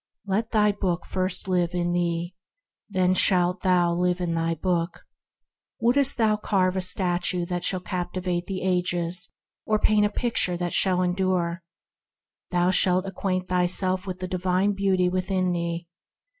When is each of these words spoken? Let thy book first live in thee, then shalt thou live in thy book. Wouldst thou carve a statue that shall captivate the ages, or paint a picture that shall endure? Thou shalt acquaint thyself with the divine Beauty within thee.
Let 0.25 0.49
thy 0.49 0.71
book 0.71 1.05
first 1.05 1.47
live 1.47 1.75
in 1.75 1.91
thee, 1.93 2.33
then 2.89 3.13
shalt 3.13 3.61
thou 3.61 3.93
live 3.93 4.19
in 4.19 4.33
thy 4.33 4.55
book. 4.55 5.01
Wouldst 5.79 6.17
thou 6.17 6.37
carve 6.37 6.75
a 6.75 6.81
statue 6.81 7.45
that 7.45 7.63
shall 7.63 7.81
captivate 7.81 8.47
the 8.47 8.63
ages, 8.63 9.31
or 9.63 9.77
paint 9.77 10.07
a 10.07 10.09
picture 10.09 10.57
that 10.57 10.73
shall 10.73 11.03
endure? 11.03 11.61
Thou 12.49 12.71
shalt 12.71 13.05
acquaint 13.05 13.47
thyself 13.47 14.07
with 14.07 14.17
the 14.21 14.27
divine 14.27 14.71
Beauty 14.71 15.07
within 15.07 15.51
thee. 15.51 15.87